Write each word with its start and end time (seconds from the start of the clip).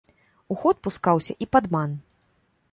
У 0.55 0.57
ход 0.61 0.79
пускаўся 0.87 1.37
і 1.45 1.51
падман. 1.57 1.95